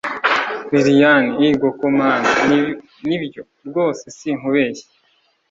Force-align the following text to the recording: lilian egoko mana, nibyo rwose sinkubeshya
lilian 0.71 1.25
egoko 1.47 1.85
mana, 1.99 2.29
nibyo 3.07 3.41
rwose 3.67 4.03
sinkubeshya 4.17 4.87